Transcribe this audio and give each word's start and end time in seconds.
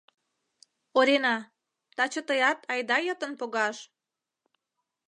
—Орина, 0.99 1.35
таче 1.95 2.21
тыят 2.27 2.59
айда 2.71 2.97
йытын 3.07 3.31
погаш! 3.39 3.77